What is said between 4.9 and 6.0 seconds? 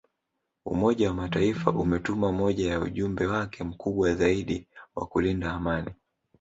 wa kulinda amani